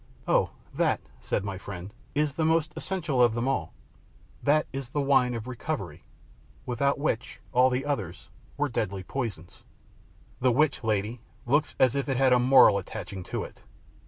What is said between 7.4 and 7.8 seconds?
all